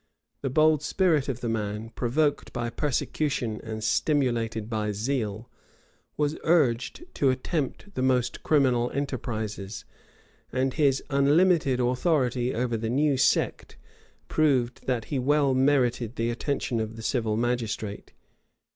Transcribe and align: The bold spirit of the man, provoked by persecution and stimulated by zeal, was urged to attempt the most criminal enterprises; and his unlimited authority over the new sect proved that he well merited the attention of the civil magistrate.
The 0.41 0.49
bold 0.49 0.81
spirit 0.81 1.29
of 1.29 1.41
the 1.41 1.47
man, 1.47 1.91
provoked 1.91 2.51
by 2.51 2.71
persecution 2.71 3.61
and 3.63 3.83
stimulated 3.83 4.67
by 4.67 4.93
zeal, 4.93 5.47
was 6.17 6.39
urged 6.43 7.05
to 7.13 7.29
attempt 7.29 7.93
the 7.93 8.01
most 8.01 8.41
criminal 8.41 8.89
enterprises; 8.95 9.85
and 10.51 10.73
his 10.73 11.03
unlimited 11.11 11.79
authority 11.79 12.51
over 12.55 12.77
the 12.77 12.89
new 12.89 13.15
sect 13.15 13.77
proved 14.27 14.87
that 14.87 15.05
he 15.13 15.19
well 15.19 15.53
merited 15.53 16.15
the 16.15 16.31
attention 16.31 16.79
of 16.79 16.95
the 16.95 17.03
civil 17.03 17.37
magistrate. 17.37 18.11